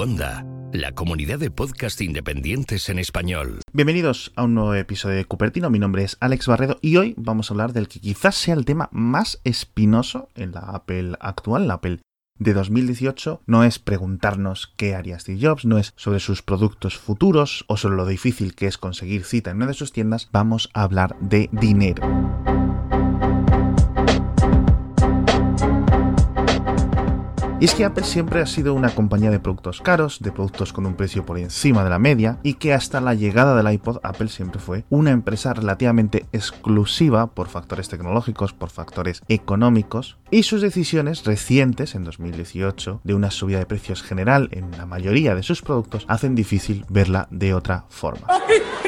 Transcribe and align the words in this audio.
Onda, 0.00 0.46
la 0.72 0.92
comunidad 0.92 1.40
de 1.40 1.50
podcast 1.50 2.00
independientes 2.00 2.88
en 2.88 3.00
español. 3.00 3.58
Bienvenidos 3.72 4.30
a 4.36 4.44
un 4.44 4.54
nuevo 4.54 4.72
episodio 4.74 5.16
de 5.16 5.24
Cupertino. 5.24 5.70
Mi 5.70 5.80
nombre 5.80 6.04
es 6.04 6.16
Alex 6.20 6.46
Barredo 6.46 6.78
y 6.80 6.98
hoy 6.98 7.14
vamos 7.16 7.50
a 7.50 7.54
hablar 7.54 7.72
del 7.72 7.88
que 7.88 7.98
quizás 7.98 8.36
sea 8.36 8.54
el 8.54 8.64
tema 8.64 8.88
más 8.92 9.40
espinoso 9.42 10.28
en 10.36 10.52
la 10.52 10.60
Apple 10.60 11.14
actual, 11.18 11.66
la 11.66 11.74
Apple 11.74 11.98
de 12.38 12.54
2018 12.54 13.42
no 13.46 13.64
es 13.64 13.80
preguntarnos 13.80 14.72
qué 14.76 14.94
haría 14.94 15.18
Steve 15.18 15.40
Jobs, 15.42 15.64
no 15.64 15.78
es 15.78 15.92
sobre 15.96 16.20
sus 16.20 16.42
productos 16.42 16.96
futuros 16.96 17.64
o 17.66 17.76
sobre 17.76 17.96
lo 17.96 18.06
difícil 18.06 18.54
que 18.54 18.68
es 18.68 18.78
conseguir 18.78 19.24
cita 19.24 19.50
en 19.50 19.56
una 19.56 19.66
de 19.66 19.74
sus 19.74 19.90
tiendas, 19.90 20.28
vamos 20.30 20.70
a 20.74 20.84
hablar 20.84 21.16
de 21.20 21.50
dinero. 21.50 22.04
Y 27.60 27.64
es 27.64 27.74
que 27.74 27.84
Apple 27.84 28.04
siempre 28.04 28.40
ha 28.40 28.46
sido 28.46 28.72
una 28.72 28.90
compañía 28.90 29.32
de 29.32 29.40
productos 29.40 29.80
caros, 29.80 30.20
de 30.20 30.30
productos 30.30 30.72
con 30.72 30.86
un 30.86 30.94
precio 30.94 31.26
por 31.26 31.38
encima 31.38 31.82
de 31.82 31.90
la 31.90 31.98
media, 31.98 32.38
y 32.44 32.54
que 32.54 32.72
hasta 32.72 33.00
la 33.00 33.14
llegada 33.14 33.56
del 33.56 33.72
iPod 33.72 33.98
Apple 34.04 34.28
siempre 34.28 34.60
fue 34.60 34.84
una 34.90 35.10
empresa 35.10 35.54
relativamente 35.54 36.26
exclusiva 36.30 37.34
por 37.34 37.48
factores 37.48 37.88
tecnológicos, 37.88 38.52
por 38.52 38.70
factores 38.70 39.22
económicos, 39.26 40.18
y 40.30 40.44
sus 40.44 40.62
decisiones 40.62 41.24
recientes 41.24 41.96
en 41.96 42.04
2018 42.04 43.00
de 43.02 43.14
una 43.14 43.32
subida 43.32 43.58
de 43.58 43.66
precios 43.66 44.04
general 44.04 44.50
en 44.52 44.70
la 44.78 44.86
mayoría 44.86 45.34
de 45.34 45.42
sus 45.42 45.60
productos 45.60 46.04
hacen 46.06 46.36
difícil 46.36 46.86
verla 46.88 47.26
de 47.32 47.54
otra 47.54 47.86
forma. 47.88 48.28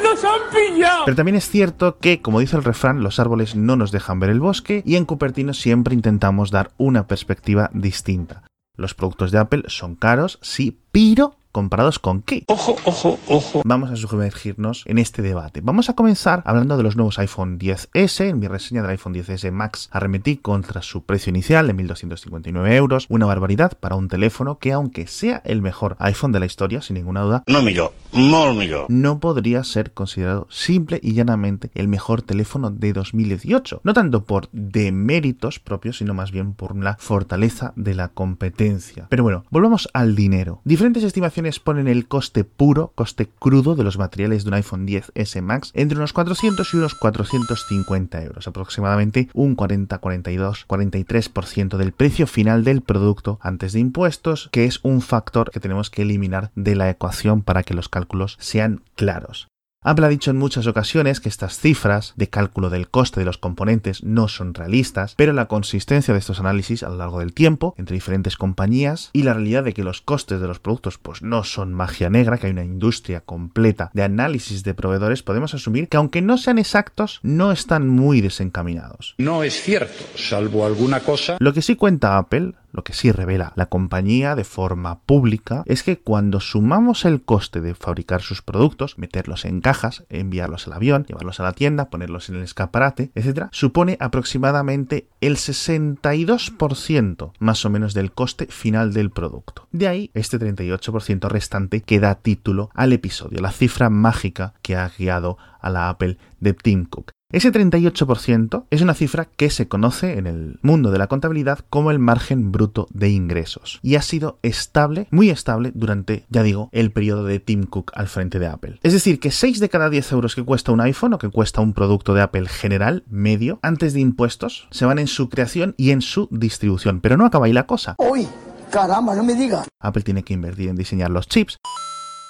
¡Nos 0.01 0.23
han 0.23 0.41
pillado! 0.55 1.07
Pero 1.07 1.17
también 1.17 1.37
es 1.37 1.51
cierto 1.51 1.99
que, 1.99 2.23
como 2.23 2.39
dice 2.39 2.57
el 2.57 2.63
refrán, 2.63 3.03
los 3.03 3.19
árboles 3.19 3.57
no 3.57 3.75
nos 3.75 3.91
dejan 3.91 4.21
ver 4.21 4.31
el 4.31 4.39
bosque 4.39 4.85
y 4.87 4.95
en 4.95 5.07
Cupertino 5.07 5.55
siempre 5.55 5.93
intentamos 5.93 6.53
dar 6.53 6.71
una 6.79 7.09
perspectiva 7.09 7.69
distinta. 7.75 8.45
Los 8.81 8.95
productos 8.95 9.31
de 9.31 9.37
Apple 9.37 9.65
son 9.67 9.95
caros, 9.95 10.39
sí, 10.41 10.79
pero 10.91 11.37
¿Comparados 11.53 11.99
con 11.99 12.23
qué? 12.23 12.45
Ojo, 12.47 12.77
ojo, 12.85 13.19
ojo. 13.27 13.63
Vamos 13.65 13.91
a 13.91 13.97
sumergirnos 13.97 14.85
en 14.87 14.99
este 14.99 15.21
debate. 15.21 15.61
Vamos 15.63 15.91
a 15.91 15.95
comenzar 15.95 16.45
hablando 16.47 16.77
de 16.77 16.85
los 16.85 16.95
nuevos 16.95 17.19
iPhone 17.19 17.59
10S. 17.59 18.29
En 18.29 18.39
mi 18.39 18.47
reseña 18.47 18.83
del 18.83 18.93
iPhone 18.93 19.15
10S 19.15 19.51
Max 19.51 19.89
arremetí 19.91 20.37
contra 20.37 20.81
su 20.81 21.03
precio 21.03 21.31
inicial 21.31 21.67
de 21.67 21.75
1.259 21.75 22.73
euros. 22.75 23.07
Una 23.09 23.27
barbaridad 23.27 23.73
para 23.81 23.97
un 23.97 24.07
teléfono 24.07 24.59
que, 24.59 24.73
aunque 24.73 25.09
sea 25.09 25.43
el 25.45 25.61
mejor 25.61 25.97
iPhone 25.99 26.31
de 26.31 26.39
la 26.39 26.47
historia, 26.47 26.83
sin 26.83 26.95
ninguna 26.95 27.23
duda, 27.23 27.43
No 27.49 27.63
millor, 27.63 27.93
millor. 28.13 28.87
no 28.89 29.19
podría 29.19 29.65
ser 29.65 29.93
considerado 29.93 30.47
simple 30.51 31.01
y 31.03 31.15
llanamente 31.15 31.73
el 31.75 31.89
mejor 31.89 32.23
teléfono 32.23 32.71
de 32.71 32.93
2018. 32.93 33.81
No 33.83 33.93
tanto 33.93 34.23
por 34.25 34.49
deméritos 34.53 35.59
propios, 35.59 35.99
sino 35.99 36.15
más 36.15 36.31
bien 36.31 36.53
por 36.53 36.77
la 36.77 36.97
fortaleza 37.01 37.73
de 37.75 37.95
la 37.95 38.07
competencia. 38.07 39.07
Pero 39.09 39.25
bueno, 39.25 39.45
volvamos 39.51 39.89
al 39.95 40.15
dinero. 40.15 40.61
Diferentes 40.65 41.03
estimaciones 41.03 41.40
ponen 41.61 41.89
el 41.89 42.07
coste 42.07 42.45
puro, 42.45 42.93
coste 42.95 43.29
crudo 43.39 43.75
de 43.75 43.85
los 43.85 43.99
materiales 43.99 44.45
de 44.45 44.49
un 44.49 44.55
iPhone 44.55 44.87
10S 44.87 45.43
Max 45.43 45.73
entre 45.75 45.99
unos 45.99 46.13
400 46.13 46.73
y 46.73 46.77
unos 46.77 46.95
450 46.95 48.23
euros, 48.23 48.47
aproximadamente 48.47 49.29
un 49.35 49.55
40, 49.55 49.99
42, 49.99 50.67
43% 50.69 51.77
del 51.77 51.93
precio 51.93 52.27
final 52.27 52.65
del 52.65 52.83
producto 52.83 53.39
antes 53.43 53.73
de 53.73 53.81
impuestos, 53.81 54.49
que 54.53 54.65
es 54.65 54.81
un 54.83 55.01
factor 55.01 55.51
que 55.51 55.61
tenemos 55.61 55.91
que 55.91 56.03
eliminar 56.03 56.51
de 56.55 56.77
la 56.77 56.91
ecuación 56.91 57.43
para 57.43 57.63
que 57.63 57.75
los 57.75 57.89
cálculos 57.89 58.37
sean 58.39 58.83
claros. 58.95 59.50
Apple 59.83 60.05
ha 60.05 60.11
dicho 60.11 60.31
en 60.31 60.37
muchas 60.37 60.67
ocasiones 60.67 61.21
que 61.21 61.31
estas 61.31 61.59
cifras 61.59 62.13
de 62.17 62.29
cálculo 62.29 62.69
del 62.69 62.91
coste 62.91 63.21
de 63.21 63.25
los 63.25 63.39
componentes 63.39 64.05
no 64.05 64.29
son 64.29 64.53
realistas, 64.53 65.15
pero 65.17 65.33
la 65.33 65.49
consistencia 65.49 66.13
de 66.13 66.21
estos 66.21 66.39
análisis 66.39 66.83
a 66.83 66.91
lo 66.91 66.97
largo 66.97 67.21
del 67.21 67.33
tiempo 67.33 67.75
entre 67.79 67.95
diferentes 67.95 68.37
compañías 68.37 69.09
y 69.15 69.23
la 69.23 69.33
realidad 69.33 69.65
de 69.65 69.73
que 69.73 69.83
los 69.83 70.03
costes 70.03 70.39
de 70.39 70.47
los 70.47 70.59
productos 70.59 70.99
pues 70.99 71.23
no 71.23 71.45
son 71.45 71.73
magia 71.73 72.11
negra, 72.11 72.37
que 72.37 72.49
hay 72.49 72.53
una 72.53 72.63
industria 72.63 73.23
completa 73.23 73.91
de 73.95 74.03
análisis 74.03 74.65
de 74.65 74.75
proveedores, 74.75 75.23
podemos 75.23 75.55
asumir 75.55 75.89
que 75.89 75.97
aunque 75.97 76.21
no 76.21 76.37
sean 76.37 76.59
exactos, 76.59 77.19
no 77.23 77.51
están 77.51 77.89
muy 77.89 78.21
desencaminados. 78.21 79.15
No 79.17 79.43
es 79.43 79.63
cierto, 79.63 80.05
salvo 80.15 80.67
alguna 80.67 81.01
cosa. 81.01 81.39
Lo 81.41 81.55
que 81.55 81.63
sí 81.63 81.77
cuenta 81.77 82.19
Apple, 82.19 82.53
lo 82.73 82.85
que 82.85 82.93
sí 82.93 83.13
revela 83.13 83.53
la 83.57 83.67
compañía 83.67 84.35
de 84.35 84.45
forma 84.45 85.01
pública, 85.01 85.63
es 85.67 85.83
que 85.83 85.99
cuando 85.99 86.41
sumamos 86.41 87.05
el 87.05 87.23
coste 87.23 87.61
de 87.61 87.75
fabricar 87.75 88.23
sus 88.23 88.43
productos, 88.43 88.99
meterlos 88.99 89.45
en 89.45 89.61
cajas, 89.61 90.05
enviarlos 90.09 90.67
al 90.67 90.75
avión, 90.75 91.05
llevarlos 91.05 91.41
a 91.41 91.45
la 91.45 91.53
tienda, 91.53 91.91
ponerlos 91.91 92.29
en 92.29 92.37
el 92.37 92.43
escaparate, 92.43 93.11
etc., 93.15 93.49
supone 93.51 93.97
aproximadamente 94.01 95.09
el 95.21 95.37
62% 95.37 97.33
más 97.39 97.65
o 97.65 97.71
menos 97.71 97.95
del 97.95 98.13
coste 98.13 98.47
final 98.47 98.93
del 98.93 99.11
producto. 99.11 99.67
De 99.73 99.89
ahí, 99.89 100.11
este 100.15 100.39
38% 100.39 101.29
restante 101.29 101.81
que 101.83 102.01
da 102.01 102.15
título 102.17 102.71
al 102.75 102.93
episodio, 102.93 103.41
la 103.41 103.53
cifra 103.53 103.91
mágica 103.91 104.55
que 104.63 104.77
ha 104.77 104.91
guiado 104.97 105.39
a 105.61 105.71
la 105.71 105.89
Apple 105.89 106.19
de 106.41 106.55
Tim 106.55 106.85
Cook. 106.85 107.13
Ese 107.33 107.53
38% 107.53 108.65
es 108.71 108.83
una 108.83 108.95
cifra 108.95 109.25
que 109.25 109.51
se 109.51 109.69
conoce 109.69 110.19
en 110.19 110.27
el 110.27 110.59
mundo 110.63 110.91
de 110.91 110.99
la 110.99 111.07
contabilidad 111.07 111.61
como 111.71 111.93
el 111.93 112.01
margen 112.01 112.51
bruto 112.51 112.89
de 112.93 113.11
ingresos 113.11 113.79
y 113.83 113.95
ha 113.95 114.03
sido 114.03 114.41
estable, 114.43 115.07
muy 115.13 115.31
estable 115.31 115.71
durante, 115.73 116.27
ya 116.29 116.43
digo, 116.43 116.71
el 116.73 116.91
periodo 116.91 117.23
de 117.25 117.39
Tim 117.39 117.67
Cook 117.67 117.93
al 117.95 118.09
frente 118.09 118.41
de 118.41 118.49
Apple. 118.49 118.81
Es 118.83 118.93
decir, 118.93 119.21
que 119.21 119.31
6 119.31 119.61
de 119.61 119.69
cada 119.69 119.91
10 119.91 120.11
euros 120.11 120.35
que 120.35 120.43
cuesta 120.43 120.73
un 120.73 120.81
iPhone 120.81 121.15
o 121.15 121.19
que 121.19 121.29
cuesta 121.29 121.61
un 121.61 121.73
producto 121.73 122.15
de 122.15 122.23
Apple 122.23 122.49
general, 122.49 123.05
medio, 123.09 123.61
antes 123.63 123.95
de 123.95 124.01
impuestos, 124.01 124.67
se 124.73 124.85
van 124.85 124.99
en 124.99 125.07
su 125.07 125.29
creación 125.29 125.77
y 125.77 125.93
en 125.93 126.03
su 126.03 126.27
distribución. 126.33 127.01
Pero 127.01 127.17
no 127.17 127.27
acaba 127.27 127.47
ahí 127.47 127.53
la 127.53 127.69
cosa. 127.69 127.95
Uy, 127.99 128.27
caramba, 128.73 129.15
no 129.15 129.23
me 129.23 129.35
diga. 129.35 129.65
Apple 129.79 130.03
tiene 130.03 130.25
que 130.25 130.35
invertir 130.35 130.69
en 130.69 130.75
diseñar 130.75 131.13
los 131.13 131.29
chips, 131.29 131.59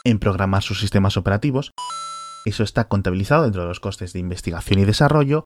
en 0.05 0.19
programar 0.19 0.63
sus 0.63 0.79
sistemas 0.79 1.17
operativos, 1.17 1.73
eso 2.45 2.63
está 2.63 2.89
contabilizado 2.89 3.45
dentro 3.45 3.63
de 3.63 3.69
los 3.69 3.81
costes 3.81 4.13
de 4.13 4.19
investigación 4.19 4.79
y 4.79 4.85
desarrollo, 4.85 5.45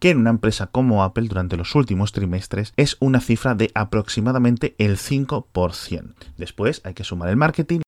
que 0.00 0.10
en 0.10 0.18
una 0.18 0.30
empresa 0.30 0.68
como 0.68 1.02
Apple 1.02 1.28
durante 1.28 1.56
los 1.56 1.74
últimos 1.74 2.12
trimestres 2.12 2.72
es 2.76 2.96
una 3.00 3.20
cifra 3.20 3.54
de 3.54 3.70
aproximadamente 3.74 4.74
el 4.78 4.96
5%. 4.96 6.14
Después 6.36 6.80
hay 6.84 6.94
que 6.94 7.04
sumar 7.04 7.28
el 7.28 7.36
marketing, 7.36 7.80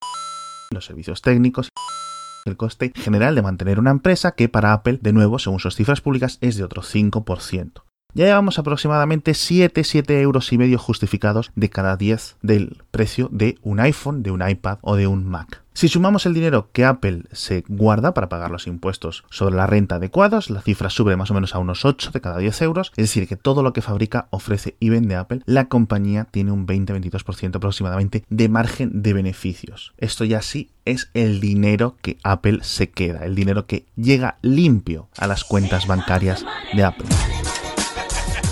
los 0.72 0.84
servicios 0.84 1.22
técnicos, 1.22 1.68
el 2.46 2.56
coste 2.56 2.92
general 2.94 3.34
de 3.34 3.42
mantener 3.42 3.78
una 3.78 3.90
empresa 3.90 4.32
que 4.32 4.48
para 4.48 4.72
Apple, 4.72 4.98
de 5.00 5.12
nuevo, 5.12 5.38
según 5.38 5.60
sus 5.60 5.76
cifras 5.76 6.00
públicas, 6.00 6.38
es 6.40 6.56
de 6.56 6.64
otro 6.64 6.82
5%. 6.82 7.82
Ya 8.14 8.26
llevamos 8.26 8.58
aproximadamente 8.58 9.34
7, 9.34 9.84
7 9.84 10.20
euros 10.20 10.52
y 10.52 10.58
medio 10.58 10.78
justificados 10.78 11.52
de 11.54 11.70
cada 11.70 11.96
10 11.96 12.36
del 12.42 12.82
precio 12.90 13.28
de 13.30 13.58
un 13.62 13.80
iPhone, 13.80 14.22
de 14.22 14.30
un 14.30 14.46
iPad 14.46 14.78
o 14.82 14.96
de 14.96 15.06
un 15.06 15.24
Mac. 15.24 15.62
Si 15.72 15.88
sumamos 15.88 16.26
el 16.26 16.34
dinero 16.34 16.68
que 16.72 16.84
Apple 16.84 17.22
se 17.32 17.64
guarda 17.68 18.12
para 18.12 18.28
pagar 18.28 18.50
los 18.50 18.66
impuestos 18.66 19.24
sobre 19.30 19.54
la 19.54 19.66
renta 19.66 19.94
adecuados, 19.94 20.50
la 20.50 20.60
cifra 20.60 20.90
sube 20.90 21.16
más 21.16 21.30
o 21.30 21.34
menos 21.34 21.54
a 21.54 21.58
unos 21.58 21.84
8 21.84 22.10
de 22.10 22.20
cada 22.20 22.38
10 22.38 22.62
euros, 22.62 22.92
es 22.96 23.04
decir, 23.04 23.28
que 23.28 23.36
todo 23.36 23.62
lo 23.62 23.72
que 23.72 23.80
fabrica, 23.80 24.26
ofrece 24.30 24.76
y 24.80 24.90
vende 24.90 25.14
Apple, 25.14 25.42
la 25.46 25.68
compañía 25.68 26.26
tiene 26.30 26.50
un 26.50 26.66
20-22% 26.66 27.56
aproximadamente 27.56 28.24
de 28.28 28.48
margen 28.48 29.02
de 29.02 29.12
beneficios. 29.14 29.94
Esto 29.96 30.24
ya 30.24 30.42
sí 30.42 30.70
es 30.84 31.08
el 31.14 31.40
dinero 31.40 31.96
que 32.02 32.18
Apple 32.24 32.58
se 32.62 32.90
queda, 32.90 33.24
el 33.24 33.34
dinero 33.34 33.66
que 33.66 33.86
llega 33.96 34.38
limpio 34.42 35.08
a 35.16 35.26
las 35.28 35.44
cuentas 35.44 35.86
bancarias 35.86 36.44
de 36.74 36.84
Apple. 36.84 37.06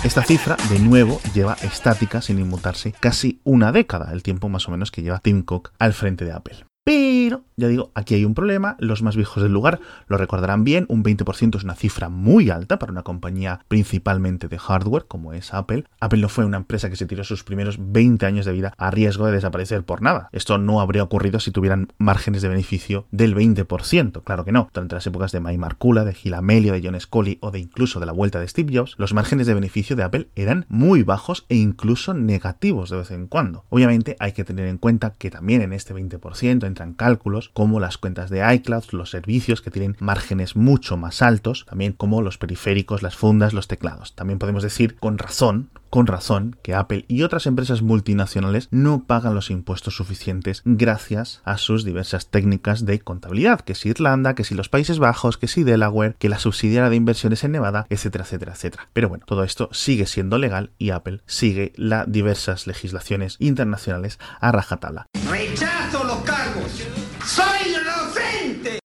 Esta 0.01 0.23
cifra, 0.23 0.55
de 0.69 0.79
nuevo, 0.79 1.19
lleva 1.33 1.57
estática 1.61 2.21
sin 2.21 2.39
inmutarse 2.39 2.93
casi 3.01 3.41
una 3.43 3.73
década, 3.73 4.13
el 4.13 4.23
tiempo 4.23 4.47
más 4.47 4.65
o 4.69 4.71
menos 4.71 4.91
que 4.91 5.01
lleva 5.01 5.19
Tim 5.19 5.43
Cook 5.43 5.71
al 5.77 5.93
frente 5.93 6.23
de 6.23 6.31
Apple. 6.31 6.68
Pero, 6.89 7.43
ya 7.55 7.67
digo, 7.67 7.91
aquí 7.93 8.15
hay 8.15 8.25
un 8.25 8.33
problema, 8.33 8.75
los 8.79 9.03
más 9.03 9.15
viejos 9.15 9.43
del 9.43 9.53
lugar 9.53 9.79
lo 10.07 10.17
recordarán 10.17 10.63
bien, 10.63 10.87
un 10.89 11.03
20% 11.03 11.55
es 11.55 11.63
una 11.63 11.75
cifra 11.75 12.09
muy 12.09 12.49
alta 12.49 12.79
para 12.79 12.91
una 12.91 13.03
compañía 13.03 13.59
principalmente 13.67 14.47
de 14.47 14.57
hardware 14.57 15.05
como 15.07 15.33
es 15.33 15.53
Apple. 15.53 15.83
Apple 15.99 16.19
no 16.19 16.29
fue 16.29 16.45
una 16.45 16.57
empresa 16.57 16.89
que 16.89 16.95
se 16.95 17.05
tiró 17.05 17.23
sus 17.23 17.43
primeros 17.43 17.77
20 17.79 18.25
años 18.25 18.47
de 18.47 18.53
vida 18.53 18.73
a 18.75 18.89
riesgo 18.89 19.27
de 19.27 19.33
desaparecer 19.33 19.83
por 19.83 20.01
nada. 20.01 20.29
Esto 20.31 20.57
no 20.57 20.81
habría 20.81 21.03
ocurrido 21.03 21.39
si 21.39 21.51
tuvieran 21.51 21.93
márgenes 21.99 22.41
de 22.41 22.49
beneficio 22.49 23.05
del 23.11 23.35
20%, 23.35 24.23
claro 24.23 24.43
que 24.43 24.51
no. 24.51 24.71
Durante 24.73 24.95
las 24.95 25.05
épocas 25.05 25.31
de 25.31 25.41
Mike 25.41 25.59
Markula, 25.59 26.05
de 26.05 26.15
Gil 26.15 26.33
Amelio, 26.33 26.73
de 26.73 26.81
John 26.83 26.99
Scully 26.99 27.37
o 27.41 27.51
de 27.51 27.59
incluso 27.59 27.99
de 27.99 28.07
la 28.07 28.13
vuelta 28.13 28.39
de 28.39 28.47
Steve 28.47 28.75
Jobs, 28.75 28.95
los 28.97 29.13
márgenes 29.13 29.45
de 29.45 29.53
beneficio 29.53 29.95
de 29.95 30.01
Apple 30.01 30.29
eran 30.35 30.65
muy 30.69 31.03
bajos 31.03 31.45
e 31.49 31.55
incluso 31.55 32.15
negativos 32.15 32.89
de 32.89 32.97
vez 32.97 33.11
en 33.11 33.27
cuando. 33.27 33.65
Obviamente 33.69 34.15
hay 34.19 34.31
que 34.31 34.43
tener 34.43 34.65
en 34.65 34.79
cuenta 34.79 35.13
que 35.19 35.29
también 35.29 35.61
en 35.61 35.73
este 35.73 35.93
20% 35.93 36.65
cálculos 36.93 37.49
como 37.53 37.79
las 37.79 37.97
cuentas 37.97 38.29
de 38.29 38.53
iCloud, 38.55 38.85
los 38.91 39.09
servicios 39.09 39.61
que 39.61 39.71
tienen 39.71 39.97
márgenes 39.99 40.55
mucho 40.55 40.97
más 40.97 41.21
altos, 41.21 41.65
también 41.69 41.93
como 41.93 42.21
los 42.21 42.37
periféricos, 42.37 43.03
las 43.03 43.15
fundas, 43.15 43.53
los 43.53 43.67
teclados. 43.67 44.15
También 44.15 44.39
podemos 44.39 44.63
decir 44.63 44.95
con 44.97 45.17
razón, 45.17 45.69
con 45.89 46.07
razón 46.07 46.55
que 46.61 46.75
Apple 46.75 47.05
y 47.07 47.23
otras 47.23 47.45
empresas 47.47 47.81
multinacionales 47.81 48.67
no 48.71 49.03
pagan 49.05 49.35
los 49.35 49.49
impuestos 49.49 49.95
suficientes 49.95 50.61
gracias 50.65 51.41
a 51.43 51.57
sus 51.57 51.83
diversas 51.83 52.27
técnicas 52.27 52.85
de 52.85 52.99
contabilidad, 52.99 53.61
que 53.61 53.75
si 53.75 53.89
Irlanda, 53.89 54.35
que 54.35 54.43
si 54.43 54.55
los 54.55 54.69
Países 54.69 54.99
Bajos, 54.99 55.37
que 55.37 55.47
si 55.47 55.63
Delaware, 55.63 56.15
que 56.17 56.29
la 56.29 56.39
subsidiaria 56.39 56.89
de 56.89 56.95
inversiones 56.95 57.43
en 57.43 57.51
Nevada, 57.51 57.85
etcétera, 57.89 58.23
etcétera, 58.23 58.53
etcétera. 58.53 58.87
Pero 58.93 59.09
bueno, 59.09 59.25
todo 59.25 59.43
esto 59.43 59.69
sigue 59.71 60.05
siendo 60.05 60.37
legal 60.37 60.71
y 60.77 60.91
Apple 60.91 61.21
sigue 61.25 61.73
las 61.75 62.11
diversas 62.11 62.67
legislaciones 62.67 63.35
internacionales 63.39 64.19
a 64.39 64.51
rajatabla. 64.51 65.07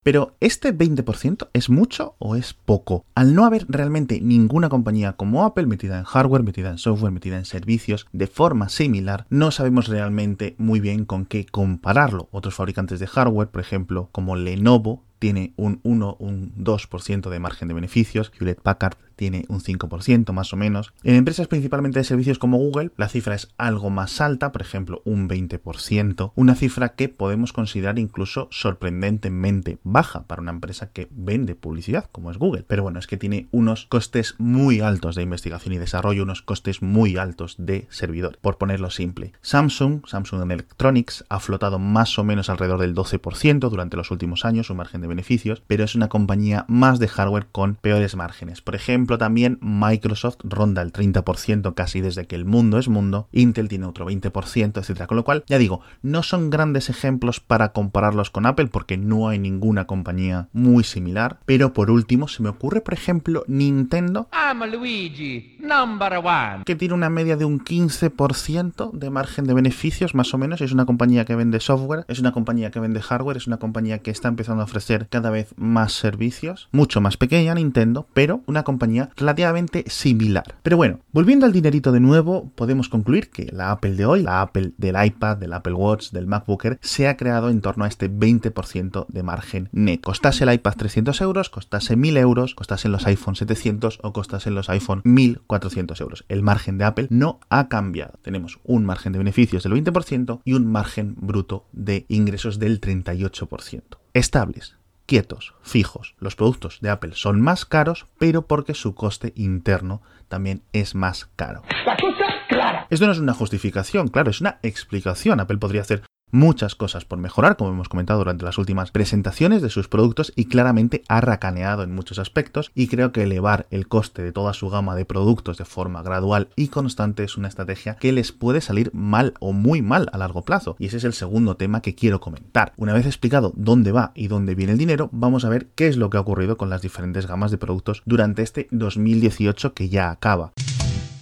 Pero 0.05 0.37
¿este 0.41 0.77
20% 0.77 1.49
es 1.55 1.71
mucho 1.71 2.15
o 2.19 2.37
es 2.37 2.53
poco? 2.53 3.06
Al 3.15 3.35
no 3.35 3.47
haber 3.47 3.65
realmente 3.71 4.21
ninguna 4.21 4.69
compañía 4.69 5.15
como 5.15 5.47
Apple 5.47 5.67
metida 5.67 5.99
en 5.99 6.05
hardware, 6.05 6.43
metida 6.43 6.69
en 6.69 6.77
software, 6.77 7.11
metida 7.11 7.39
en 7.39 7.47
servicios 7.47 8.06
de 8.12 8.27
forma 8.27 8.69
similar, 8.69 9.25
no 9.31 9.51
sabemos 9.51 9.89
realmente 9.89 10.56
muy 10.59 10.79
bien 10.79 11.06
con 11.06 11.25
qué 11.25 11.47
compararlo. 11.47 12.29
Otros 12.33 12.55
fabricantes 12.55 13.01
de 13.01 13.06
hardware, 13.06 13.49
por 13.49 13.62
ejemplo, 13.62 14.11
como 14.12 14.37
Lenovo, 14.37 15.03
tiene 15.19 15.55
un 15.56 15.81
1, 15.85 16.17
un 16.21 16.53
2% 16.55 17.31
de 17.31 17.39
margen 17.39 17.69
de 17.69 17.75
beneficios, 17.75 18.31
Hewlett 18.39 18.61
Packard 18.61 18.99
tiene 19.16 19.44
un 19.49 19.61
5% 19.61 20.32
más 20.32 20.52
o 20.52 20.56
menos. 20.56 20.93
En 21.02 21.14
empresas 21.14 21.49
principalmente 21.49 21.99
de 21.99 22.05
servicios 22.05 22.38
como 22.38 22.58
Google, 22.58 22.90
la 22.96 23.08
cifra 23.08 23.34
es 23.34 23.49
algo 23.56 23.90
más 23.90 24.20
alta, 24.20 24.52
por 24.52 24.62
ejemplo, 24.62 25.02
un 25.05 25.28
20%, 25.28 26.32
una 26.34 26.55
cifra 26.55 26.90
que 26.90 27.08
podemos 27.08 27.52
considerar 27.52 27.99
incluso 27.99 28.49
sorprendentemente 28.50 29.78
baja 29.82 30.26
para 30.26 30.43
una 30.43 30.52
empresa 30.52 30.90
que 30.90 31.08
vende 31.11 31.55
publicidad, 31.55 32.08
como 32.12 32.31
es 32.31 32.38
Google. 32.38 32.64
Pero 32.66 32.82
bueno, 32.82 32.99
es 32.99 33.06
que 33.06 33.16
tiene 33.16 33.49
unos 33.50 33.87
costes 33.87 34.34
muy 34.38 34.81
altos 34.81 35.14
de 35.14 35.22
investigación 35.22 35.75
y 35.75 35.78
desarrollo, 35.78 36.22
unos 36.22 36.43
costes 36.43 36.82
muy 36.82 37.16
altos 37.16 37.56
de 37.58 37.87
servidor, 37.90 38.38
por 38.40 38.58
ponerlo 38.58 38.90
simple. 38.90 39.32
Samsung, 39.43 40.06
Samsung 40.06 40.50
Electronics, 40.50 41.25
ha 41.28 41.40
flotado 41.40 41.78
más 41.78 42.19
o 42.19 42.25
menos 42.25 42.49
alrededor 42.49 42.81
del 42.81 42.94
12% 42.94 43.69
durante 43.69 43.96
los 43.96 44.11
últimos 44.11 44.44
años, 44.44 44.66
su 44.66 44.75
margen 44.75 45.00
de 45.00 45.06
beneficios, 45.06 45.62
pero 45.66 45.84
es 45.84 45.94
una 45.94 46.08
compañía 46.08 46.64
más 46.69 46.99
de 46.99 47.08
hardware 47.08 47.46
con 47.50 47.75
peores 47.75 48.16
márgenes. 48.16 48.61
Por 48.61 48.75
ejemplo, 48.75 49.04
también 49.06 49.59
Microsoft 49.61 50.39
ronda 50.43 50.83
el 50.83 50.93
30% 50.93 51.75
casi 51.75 52.01
desde 52.01 52.27
que 52.27 52.35
el 52.35 52.45
mundo 52.45 52.79
es 52.79 52.89
mundo, 52.89 53.29
Intel 53.33 53.69
tiene 53.69 53.87
otro 53.87 54.06
20%, 54.06 54.79
etcétera. 54.79 55.06
Con 55.06 55.17
lo 55.17 55.25
cual, 55.25 55.45
ya 55.47 55.59
digo, 55.59 55.81
no 56.03 56.23
son 56.23 56.51
grandes 56.51 56.91
ejemplos 56.91 57.41
para 57.41 57.73
compararlos 57.73 58.31
con 58.31 58.47
Apple 58.47 58.69
porque 58.69 58.97
no 58.97 59.29
hay 59.29 59.39
ninguna 59.39 59.87
compañía 59.87 60.49
muy 60.53 60.85
similar. 60.85 61.39
Pero 61.45 61.73
por 61.73 61.91
último, 61.91 62.29
se 62.29 62.43
me 62.43 62.49
ocurre, 62.49 62.81
por 62.81 62.95
ejemplo, 62.95 63.45
Nintendo. 63.47 64.29
Luigi, 64.71 65.57
number 65.61 66.15
one. 66.19 66.65
Que 66.65 66.75
tiene 66.75 66.95
una 66.95 67.11
media 67.11 67.37
de 67.37 67.45
un 67.45 67.61
15% 67.61 68.93
de 68.93 69.11
margen 69.11 69.45
de 69.45 69.55
beneficios, 69.55 70.15
más 70.15 70.33
o 70.33 70.39
menos. 70.39 70.61
Es 70.61 70.73
una 70.73 70.87
compañía 70.87 71.25
que 71.25 71.35
vende 71.35 71.61
software, 71.61 72.05
es 72.09 72.19
una 72.19 72.33
compañía 72.33 72.71
que 72.71 72.81
vende 72.81 73.00
hardware, 73.00 73.37
es 73.37 73.47
una 73.47 73.59
compañía 73.59 73.99
que 73.99 74.11
está 74.11 74.29
empezando 74.29 74.62
a 74.62 74.65
ofrecer 74.65 75.09
cada 75.11 75.31
vez 75.31 75.55
más 75.57 75.93
servicios. 75.93 76.69
Mucho 76.73 77.00
más 77.00 77.17
pequeña, 77.17 77.55
Nintendo, 77.55 78.07
pero 78.15 78.43
una 78.47 78.62
compañía 78.62 78.94
relativamente 79.17 79.85
similar. 79.88 80.56
Pero 80.62 80.76
bueno, 80.76 81.00
volviendo 81.12 81.46
al 81.46 81.52
dinerito 81.52 81.93
de 81.93 82.00
nuevo, 82.00 82.50
podemos 82.55 82.88
concluir 82.88 83.31
que 83.31 83.50
la 83.52 83.70
Apple 83.70 83.94
de 83.94 84.06
hoy, 84.06 84.23
la 84.23 84.43
Apple 84.43 84.73
del 84.79 84.96
iPad, 85.05 85.37
del 85.37 85.52
Apple 85.52 85.75
Watch, 85.75 86.11
del 86.11 86.26
MacBook 86.26 86.64
Air, 86.64 86.79
se 86.81 87.08
ha 87.08 87.17
creado 87.17 87.50
en 87.50 87.61
torno 87.61 87.85
a 87.85 87.88
este 87.88 88.11
20% 88.11 89.06
de 89.08 89.23
margen 89.23 89.69
net. 89.73 90.00
Costase 90.00 90.44
el 90.44 90.52
iPad 90.52 90.75
300 90.76 91.20
euros, 91.20 91.50
costase 91.50 91.96
1000 91.96 92.17
euros, 92.17 92.55
costase 92.55 92.88
los 92.88 93.06
iPhone 93.06 93.37
700 93.37 94.00
o 94.02 94.12
costase 94.12 94.50
los 94.50 94.69
iPhone 94.70 95.02
1400 95.05 96.00
euros. 96.00 96.25
El 96.29 96.43
margen 96.43 96.79
de 96.79 96.85
Apple 96.85 97.06
no 97.11 97.40
ha 97.49 97.69
cambiado. 97.69 98.19
Tenemos 98.23 98.61
un 98.64 98.85
margen 98.85 99.12
de 99.12 99.19
beneficios 99.19 99.62
del 99.62 99.73
20% 99.73 100.40
y 100.44 100.52
un 100.52 100.67
margen 100.67 101.14
bruto 101.17 101.67
de 101.73 102.06
ingresos 102.08 102.58
del 102.58 102.81
38%. 102.81 103.82
Estables 104.12 104.76
quietos, 105.06 105.55
fijos. 105.62 106.15
Los 106.19 106.37
productos 106.37 106.79
de 106.81 106.91
Apple 106.91 107.12
son 107.15 107.41
más 107.41 107.65
caros, 107.65 108.06
pero 108.19 108.47
porque 108.47 108.75
su 108.75 108.95
coste 108.95 109.33
interno 109.37 110.03
también 110.29 110.62
es 110.73 110.95
más 110.95 111.31
caro. 111.37 111.62
La 111.87 111.97
cosa 111.97 112.25
clara. 112.49 112.87
Esto 112.91 113.06
no 113.06 113.12
es 113.12 113.19
una 113.19 113.35
justificación, 113.35 114.09
claro, 114.09 114.31
es 114.31 114.41
una 114.41 114.59
explicación. 114.62 115.41
Apple 115.41 115.59
podría 115.59 115.83
hacer 115.83 116.03
muchas 116.35 116.75
cosas 116.75 117.05
por 117.05 117.19
mejorar, 117.19 117.57
como 117.57 117.71
hemos 117.71 117.89
comentado 117.89 118.19
durante 118.19 118.45
las 118.45 118.59
últimas 118.59 118.91
presentaciones 118.91 119.63
de 119.63 119.71
sus 119.71 119.87
productos 119.87 120.33
y 120.35 120.47
claramente 120.47 121.03
ha 121.09 121.21
racaneado 121.21 121.85
en 121.85 121.95
muchos 121.95 122.19
aspectos 122.19 122.73
y 122.75 122.89
creo 122.89 123.13
que 123.13 123.23
elevar 123.23 123.67
el 123.71 123.87
coste 123.87 124.23
de 124.23 124.33
toda 124.33 124.53
su 124.53 124.69
gama 124.69 124.97
de 124.97 125.05
productos 125.05 125.59
de 125.59 125.65
forma 125.65 126.03
gradual 126.03 126.49
y 126.57 126.69
constante 126.69 127.23
es 127.23 127.37
una 127.37 127.47
estrategia 127.47 127.95
que 127.95 128.13
les 128.13 128.33
puede 128.33 128.61
salir 128.61 128.91
mal 128.93 129.35
o 129.39 129.53
muy 129.53 129.81
mal 129.81 130.09
a 130.13 130.19
largo 130.19 130.43
plazo 130.43 130.75
y 130.81 130.87
ese 130.87 130.97
es 130.97 131.05
el 131.05 131.13
segundo 131.13 131.57
tema 131.57 131.83
que 131.83 131.95
quiero 131.95 132.21
comentar. 132.21 132.73
Una 132.77 132.95
vez 132.95 133.07
explicado 133.07 133.53
dónde 133.55 133.93
va 133.93 134.11
y 134.17 134.27
dónde 134.27 134.57
viene 134.57 134.73
el 134.73 134.79
dinero, 134.79 135.09
vamos 135.13 135.45
a 135.45 135.49
ver 135.49 135.69
qué 135.77 135.87
es 135.87 135.97
lo 135.97 136.11
que 136.11 136.17
ha 136.17 136.21
ocurrido 136.21 136.57
con 136.57 136.69
las 136.69 136.83
diferentes 136.83 137.29
gamas 137.29 137.53
de 137.53 137.59
productos 137.59 138.03
durante 138.07 138.43
este 138.43 138.67
2018 138.73 139.73
que 139.73 139.89
ya 139.89 140.11
acaba. 140.11 140.53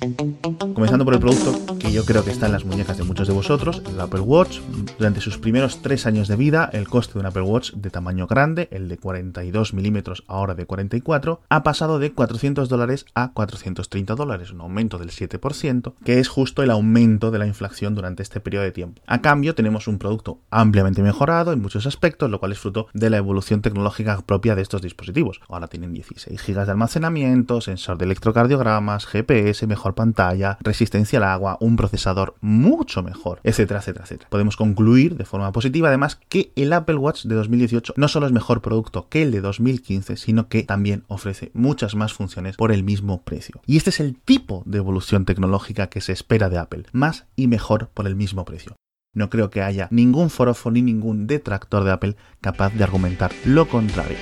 Comenzando 0.03 1.05
por 1.05 1.15
el 1.15 1.21
producto 1.21 1.79
que 1.79 1.93
yo 1.93 2.05
creo 2.05 2.25
que 2.25 2.33
está 2.33 2.47
en 2.47 2.53
las 2.53 2.65
muñecas 2.65 2.99
de 2.99 3.05
muchos 3.05 3.29
de 3.29 3.35
vosotros, 3.35 3.83
el 3.87 4.01
Apple 4.01 4.21
Watch. 4.21 4.59
Durante 4.99 5.21
sus 5.21 5.39
primeros 5.39 5.81
tres 5.81 6.07
años 6.07 6.27
de 6.27 6.35
vida, 6.35 6.69
el 6.73 6.89
coste 6.89 7.15
de 7.15 7.21
un 7.21 7.27
Apple 7.27 7.43
Watch 7.43 7.73
de 7.75 7.89
tamaño 7.91 8.27
grande, 8.27 8.69
el 8.73 8.89
de 8.89 8.99
42 8.99 9.75
milímetros 9.75 10.25
ahora 10.27 10.55
de 10.55 10.67
44, 10.67 11.43
ha 11.49 11.63
pasado 11.63 12.01
de 12.01 12.13
400 12.13 12.69
dólares 12.69 13.07
a 13.15 13.33
430 13.33 14.17
dólares, 14.17 14.51
un 14.51 14.63
aumento 14.63 14.99
del 14.99 15.11
7%, 15.11 15.95
que 16.05 16.19
es 16.19 16.27
justo 16.27 16.65
el 16.65 16.73
aumento 16.73 17.31
de 17.31 17.39
la 17.39 17.47
inflación 17.47 17.95
durante 17.95 18.25
este 18.25 18.41
periodo 18.41 18.65
de 18.65 18.73
tiempo. 18.73 19.03
A 19.07 19.21
cambio, 19.21 19.55
tenemos 19.55 19.87
un 19.87 19.99
producto 19.99 20.41
ampliamente 20.51 21.03
mejorado 21.03 21.53
en 21.53 21.63
muchos 21.63 21.87
aspectos, 21.87 22.29
lo 22.29 22.41
cual 22.41 22.51
es 22.51 22.59
fruto 22.59 22.89
de 22.93 23.09
la 23.09 23.19
evolución 23.19 23.63
tecnológica 23.63 24.21
propia 24.27 24.57
de 24.57 24.63
estos 24.63 24.83
dispositivos. 24.83 25.41
Ahora 25.49 25.69
tienen 25.69 25.93
16 25.95 26.45
GB 26.45 26.65
de 26.65 26.71
almacenamiento, 26.73 27.61
sensor 27.61 27.99
de 27.99 28.07
electrocardiogramas, 28.07 29.07
GPS, 29.07 29.67
mejor 29.69 29.92
pantalla, 29.95 30.59
resistencia 30.61 31.19
al 31.19 31.25
agua, 31.25 31.59
un 31.61 31.77
procesador 31.77 32.35
mucho 32.41 33.03
mejor, 33.03 33.41
etcétera, 33.45 33.81
etcétera, 33.81 34.05
etcétera. 34.05 34.31
Podemos 34.31 34.57
concluir 34.57 35.17
de 35.17 35.25
forma 35.25 35.53
positiva 35.53 35.89
además 35.89 36.19
que 36.29 36.53
el 36.57 36.73
Apple 36.73 36.97
Watch 36.97 37.25
de 37.25 37.35
2018 37.35 37.95
no 37.97 38.09
solo 38.09 38.27
es 38.27 38.33
mejor 38.33 38.63
producto 38.63 39.09
que 39.09 39.23
el 39.23 39.31
de 39.31 39.41
2015, 39.41 40.17
sino 40.17 40.49
que 40.49 40.63
también 40.63 41.05
ofrece 41.09 41.51
muchas 41.55 41.95
más 41.95 42.13
funciones 42.13 42.57
por 42.57 42.73
el 42.73 42.83
mismo 42.85 43.23
precio. 43.23 43.61
Y 43.67 43.77
este 43.77 43.91
es 43.91 44.01
el 44.01 44.17
tipo 44.17 44.63
de 44.67 44.79
evolución 44.79 45.25
tecnológica 45.25 45.89
que 45.89 46.01
se 46.01 46.13
espera 46.13 46.49
de 46.49 46.59
Apple, 46.59 46.85
más 46.93 47.27
y 47.37 47.47
mejor 47.47 47.89
por 47.89 48.07
el 48.07 48.17
mismo 48.17 48.45
precio. 48.45 48.77
No 49.15 49.29
creo 49.29 49.51
que 49.51 49.63
haya 49.63 49.89
ningún 49.91 50.31
forofo 50.31 50.71
ni 50.71 50.81
ningún 50.81 51.27
detractor 51.27 51.85
de 51.85 51.91
Apple 51.91 52.17
capaz 52.41 52.71
de 52.71 52.85
argumentar 52.85 53.31
lo 53.45 53.69
contrario. 53.69 54.17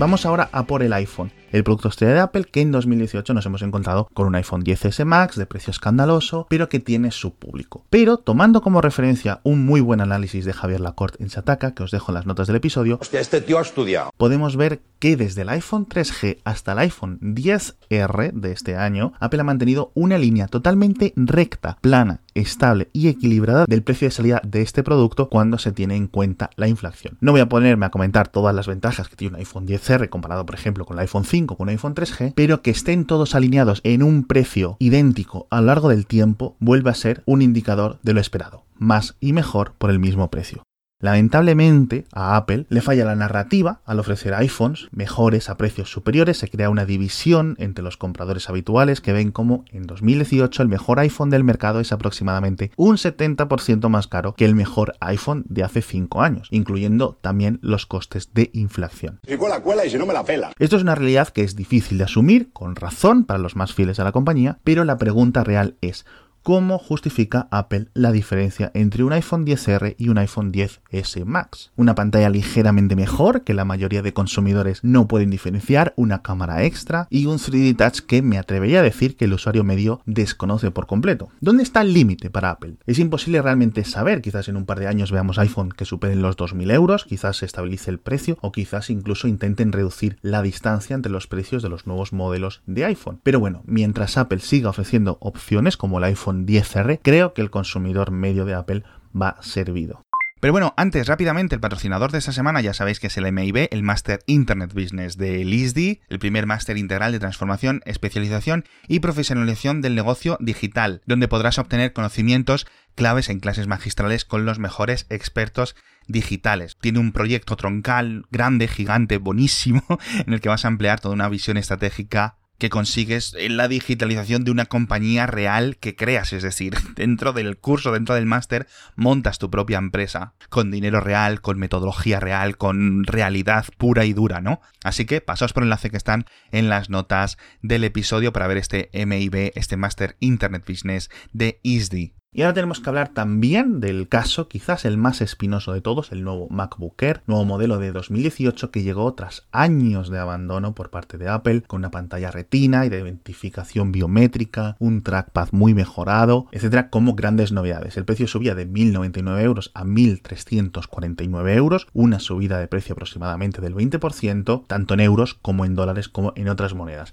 Vamos 0.00 0.24
ahora 0.24 0.48
a 0.52 0.64
por 0.64 0.82
el 0.82 0.94
iPhone, 0.94 1.30
el 1.52 1.62
producto 1.62 1.88
estrella 1.88 2.14
de 2.14 2.20
Apple 2.20 2.46
que 2.50 2.62
en 2.62 2.72
2018 2.72 3.34
nos 3.34 3.44
hemos 3.44 3.60
encontrado 3.60 4.08
con 4.14 4.26
un 4.26 4.34
iPhone 4.34 4.64
10S 4.64 5.04
Max 5.04 5.36
de 5.36 5.44
precio 5.44 5.72
escandaloso, 5.72 6.46
pero 6.48 6.70
que 6.70 6.80
tiene 6.80 7.10
su 7.10 7.34
público. 7.34 7.84
Pero 7.90 8.16
tomando 8.16 8.62
como 8.62 8.80
referencia 8.80 9.40
un 9.42 9.66
muy 9.66 9.82
buen 9.82 10.00
análisis 10.00 10.46
de 10.46 10.54
Javier 10.54 10.80
Lacorte 10.80 11.22
en 11.22 11.28
Shataka, 11.28 11.74
que 11.74 11.82
os 11.82 11.90
dejo 11.90 12.12
en 12.12 12.14
las 12.14 12.24
notas 12.24 12.46
del 12.46 12.56
episodio, 12.56 12.96
Hostia, 12.98 13.20
este 13.20 13.42
tío 13.42 13.58
ha 13.58 13.62
estudiado. 13.62 14.10
podemos 14.16 14.56
ver 14.56 14.80
que 15.00 15.18
desde 15.18 15.42
el 15.42 15.50
iPhone 15.50 15.86
3G 15.86 16.38
hasta 16.44 16.72
el 16.72 16.78
iPhone 16.78 17.18
10R 17.20 18.32
de 18.32 18.52
este 18.52 18.76
año, 18.76 19.12
Apple 19.20 19.40
ha 19.40 19.44
mantenido 19.44 19.92
una 19.94 20.16
línea 20.16 20.46
totalmente 20.46 21.12
recta, 21.16 21.76
plana, 21.82 22.20
estable 22.34 22.88
y 22.92 23.08
equilibrada 23.08 23.64
del 23.66 23.82
precio 23.82 24.08
de 24.08 24.12
salida 24.12 24.40
de 24.44 24.62
este 24.62 24.82
producto 24.82 25.28
cuando 25.28 25.58
se 25.58 25.72
tiene 25.72 25.96
en 25.96 26.06
cuenta 26.06 26.50
la 26.56 26.68
inflación. 26.68 27.16
No 27.20 27.32
voy 27.32 27.40
a 27.40 27.48
ponerme 27.48 27.86
a 27.86 27.90
comentar 27.90 28.28
todas 28.28 28.54
las 28.54 28.66
ventajas 28.66 29.08
que 29.08 29.16
tiene 29.16 29.34
un 29.34 29.40
iPhone 29.40 29.66
10R 29.90 30.08
comparado, 30.08 30.46
por 30.46 30.54
ejemplo, 30.54 30.84
con 30.84 30.96
el 30.96 31.02
iPhone 31.02 31.24
5 31.24 31.56
con 31.56 31.64
un 31.64 31.70
iPhone 31.70 31.94
3G, 31.94 32.32
pero 32.34 32.62
que 32.62 32.70
estén 32.70 33.04
todos 33.04 33.34
alineados 33.34 33.80
en 33.84 34.02
un 34.02 34.24
precio 34.24 34.76
idéntico 34.78 35.46
a 35.50 35.60
lo 35.60 35.66
largo 35.66 35.88
del 35.88 36.06
tiempo 36.06 36.56
vuelve 36.60 36.90
a 36.90 36.94
ser 36.94 37.22
un 37.26 37.42
indicador 37.42 37.98
de 38.02 38.14
lo 38.14 38.20
esperado, 38.20 38.64
más 38.76 39.16
y 39.20 39.32
mejor 39.32 39.74
por 39.78 39.90
el 39.90 39.98
mismo 39.98 40.30
precio. 40.30 40.62
Lamentablemente, 41.00 42.04
a 42.12 42.36
Apple 42.36 42.66
le 42.68 42.82
falla 42.82 43.06
la 43.06 43.16
narrativa 43.16 43.80
al 43.86 43.98
ofrecer 43.98 44.34
iPhones 44.34 44.88
mejores 44.92 45.48
a 45.48 45.56
precios 45.56 45.90
superiores, 45.90 46.38
se 46.38 46.48
crea 46.48 46.68
una 46.68 46.84
división 46.84 47.56
entre 47.58 47.82
los 47.82 47.96
compradores 47.96 48.50
habituales 48.50 49.00
que 49.00 49.14
ven 49.14 49.32
como 49.32 49.64
en 49.72 49.84
2018 49.84 50.62
el 50.62 50.68
mejor 50.68 51.00
iPhone 51.00 51.30
del 51.30 51.42
mercado 51.42 51.80
es 51.80 51.92
aproximadamente 51.92 52.70
un 52.76 52.96
70% 52.96 53.88
más 53.88 54.08
caro 54.08 54.34
que 54.34 54.44
el 54.44 54.54
mejor 54.54 54.94
iPhone 55.00 55.44
de 55.48 55.64
hace 55.64 55.80
5 55.80 56.22
años, 56.22 56.48
incluyendo 56.50 57.18
también 57.20 57.58
los 57.62 57.86
costes 57.86 58.34
de 58.34 58.50
inflación. 58.52 59.20
Si 59.26 59.36
la 59.36 59.60
cuela 59.60 59.86
y 59.86 59.90
si 59.90 59.98
no 59.98 60.06
me 60.06 60.12
la 60.12 60.24
pela. 60.24 60.52
Esto 60.58 60.76
es 60.76 60.82
una 60.82 60.94
realidad 60.94 61.28
que 61.28 61.42
es 61.42 61.56
difícil 61.56 61.98
de 61.98 62.04
asumir, 62.04 62.52
con 62.52 62.76
razón 62.76 63.24
para 63.24 63.38
los 63.38 63.56
más 63.56 63.74
fieles 63.74 63.98
a 64.00 64.04
la 64.04 64.12
compañía, 64.12 64.58
pero 64.64 64.84
la 64.84 64.98
pregunta 64.98 65.44
real 65.44 65.76
es, 65.80 66.04
¿cómo 66.42 66.78
justifica 66.78 67.48
Apple 67.50 67.88
la 67.94 68.12
diferencia 68.12 68.70
entre 68.74 69.04
un 69.04 69.12
iPhone 69.12 69.46
10R 69.46 69.94
y 69.98 70.08
un 70.08 70.18
iPhone 70.18 70.52
10S 70.52 71.24
Max? 71.24 71.70
Una 71.76 71.94
pantalla 71.94 72.30
ligeramente 72.30 72.96
mejor 72.96 73.42
que 73.42 73.54
la 73.54 73.64
mayoría 73.64 74.02
de 74.02 74.12
consumidores 74.12 74.80
no 74.82 75.08
pueden 75.08 75.30
diferenciar, 75.30 75.92
una 75.96 76.22
cámara 76.22 76.64
extra 76.64 77.06
y 77.10 77.26
un 77.26 77.38
3D 77.38 77.76
Touch 77.76 78.00
que 78.06 78.22
me 78.22 78.38
atrevería 78.38 78.80
a 78.80 78.84
decir 78.84 79.16
que 79.16 79.26
el 79.26 79.34
usuario 79.34 79.64
medio 79.64 80.00
desconoce 80.06 80.70
por 80.70 80.86
completo. 80.86 81.30
¿Dónde 81.40 81.62
está 81.62 81.82
el 81.82 81.92
límite 81.92 82.30
para 82.30 82.50
Apple? 82.50 82.76
Es 82.86 82.98
imposible 82.98 83.42
realmente 83.42 83.84
saber, 83.84 84.22
quizás 84.22 84.48
en 84.48 84.56
un 84.56 84.66
par 84.66 84.80
de 84.80 84.86
años 84.86 85.12
veamos 85.12 85.38
iPhone 85.38 85.70
que 85.70 85.84
superen 85.84 86.22
los 86.22 86.36
2.000 86.36 86.72
euros, 86.72 87.04
quizás 87.04 87.38
se 87.38 87.46
estabilice 87.46 87.90
el 87.90 87.98
precio 87.98 88.38
o 88.40 88.52
quizás 88.52 88.90
incluso 88.90 89.28
intenten 89.28 89.72
reducir 89.72 90.18
la 90.22 90.42
distancia 90.42 90.94
entre 90.94 91.12
los 91.12 91.26
precios 91.26 91.62
de 91.62 91.68
los 91.68 91.86
nuevos 91.86 92.12
modelos 92.12 92.62
de 92.66 92.84
iPhone. 92.84 93.20
Pero 93.22 93.40
bueno, 93.40 93.62
mientras 93.66 94.16
Apple 94.16 94.40
siga 94.40 94.70
ofreciendo 94.70 95.18
opciones 95.20 95.76
como 95.76 95.98
el 95.98 96.04
iPhone 96.04 96.29
iPhone 96.30 96.46
10R, 96.46 97.00
creo 97.02 97.34
que 97.34 97.42
el 97.42 97.50
consumidor 97.50 98.10
medio 98.10 98.44
de 98.44 98.54
Apple 98.54 98.84
va 99.14 99.36
servido. 99.40 100.04
Pero 100.40 100.52
bueno, 100.52 100.72
antes, 100.78 101.06
rápidamente, 101.06 101.54
el 101.54 101.60
patrocinador 101.60 102.12
de 102.12 102.18
esta 102.18 102.32
semana 102.32 102.62
ya 102.62 102.72
sabéis 102.72 102.98
que 102.98 103.08
es 103.08 103.16
el 103.18 103.30
MIB, 103.30 103.68
el 103.70 103.82
Master 103.82 104.20
Internet 104.24 104.72
Business 104.72 105.18
de 105.18 105.44
LISDI, 105.44 106.00
el 106.08 106.18
primer 106.18 106.46
máster 106.46 106.78
integral 106.78 107.12
de 107.12 107.18
transformación, 107.18 107.82
especialización 107.84 108.64
y 108.88 109.00
profesionalización 109.00 109.82
del 109.82 109.94
negocio 109.94 110.38
digital, 110.40 111.02
donde 111.04 111.28
podrás 111.28 111.58
obtener 111.58 111.92
conocimientos 111.92 112.66
claves 112.94 113.28
en 113.28 113.40
clases 113.40 113.66
magistrales 113.66 114.24
con 114.24 114.46
los 114.46 114.58
mejores 114.58 115.04
expertos 115.10 115.76
digitales. 116.06 116.78
Tiene 116.80 117.00
un 117.00 117.12
proyecto 117.12 117.56
troncal, 117.56 118.24
grande, 118.30 118.66
gigante, 118.66 119.18
buenísimo, 119.18 119.84
en 120.26 120.32
el 120.32 120.40
que 120.40 120.48
vas 120.48 120.64
a 120.64 120.68
emplear 120.68 121.00
toda 121.00 121.14
una 121.14 121.28
visión 121.28 121.58
estratégica 121.58 122.38
que 122.60 122.70
consigues 122.70 123.34
la 123.48 123.66
digitalización 123.66 124.44
de 124.44 124.50
una 124.52 124.66
compañía 124.66 125.26
real 125.26 125.78
que 125.78 125.96
creas, 125.96 126.32
es 126.32 126.44
decir, 126.44 126.74
dentro 126.94 127.32
del 127.32 127.56
curso, 127.56 127.90
dentro 127.90 128.14
del 128.14 128.26
máster, 128.26 128.68
montas 128.94 129.38
tu 129.38 129.50
propia 129.50 129.78
empresa, 129.78 130.34
con 130.50 130.70
dinero 130.70 131.00
real, 131.00 131.40
con 131.40 131.58
metodología 131.58 132.20
real, 132.20 132.56
con 132.56 133.04
realidad 133.04 133.64
pura 133.78 134.04
y 134.04 134.12
dura, 134.12 134.40
¿no? 134.40 134.60
Así 134.84 135.06
que 135.06 135.20
pasaos 135.20 135.52
por 135.52 135.62
el 135.62 135.68
enlace 135.68 135.90
que 135.90 135.96
están 135.96 136.26
en 136.52 136.68
las 136.68 136.90
notas 136.90 137.38
del 137.62 137.82
episodio 137.82 138.32
para 138.32 138.46
ver 138.46 138.58
este 138.58 138.90
MIB, 138.92 139.52
este 139.54 139.76
Master 139.76 140.16
Internet 140.20 140.64
Business 140.68 141.10
de 141.32 141.60
ISDI. 141.62 142.19
Y 142.32 142.42
ahora 142.42 142.54
tenemos 142.54 142.78
que 142.78 142.88
hablar 142.88 143.08
también 143.08 143.80
del 143.80 144.06
caso, 144.06 144.46
quizás 144.46 144.84
el 144.84 144.96
más 144.96 145.20
espinoso 145.20 145.72
de 145.72 145.80
todos, 145.80 146.12
el 146.12 146.22
nuevo 146.22 146.48
MacBook 146.48 147.02
Air, 147.02 147.22
nuevo 147.26 147.44
modelo 147.44 147.78
de 147.78 147.90
2018 147.90 148.70
que 148.70 148.84
llegó 148.84 149.12
tras 149.14 149.48
años 149.50 150.10
de 150.10 150.20
abandono 150.20 150.72
por 150.72 150.90
parte 150.90 151.18
de 151.18 151.28
Apple, 151.28 151.62
con 151.62 151.80
una 151.80 151.90
pantalla 151.90 152.30
retina 152.30 152.86
y 152.86 152.88
de 152.88 153.00
identificación 153.00 153.90
biométrica, 153.90 154.76
un 154.78 155.02
trackpad 155.02 155.48
muy 155.50 155.74
mejorado, 155.74 156.46
etcétera, 156.52 156.88
como 156.88 157.16
grandes 157.16 157.50
novedades. 157.50 157.96
El 157.96 158.04
precio 158.04 158.28
subía 158.28 158.54
de 158.54 158.68
1.099 158.68 159.40
euros 159.40 159.72
a 159.74 159.82
1.349 159.82 161.56
euros, 161.56 161.88
una 161.92 162.20
subida 162.20 162.60
de 162.60 162.68
precio 162.68 162.92
aproximadamente 162.92 163.60
del 163.60 163.74
20%, 163.74 164.66
tanto 164.68 164.94
en 164.94 165.00
euros 165.00 165.34
como 165.34 165.64
en 165.64 165.74
dólares 165.74 166.08
como 166.08 166.32
en 166.36 166.48
otras 166.48 166.74
monedas. 166.74 167.12